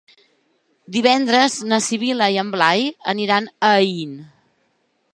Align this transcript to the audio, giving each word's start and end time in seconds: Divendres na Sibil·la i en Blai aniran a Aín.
Divendres 0.95 1.59
na 1.73 1.79
Sibil·la 1.89 2.31
i 2.37 2.41
en 2.45 2.51
Blai 2.57 2.91
aniran 3.17 3.51
a 3.55 3.75
Aín. 3.83 4.21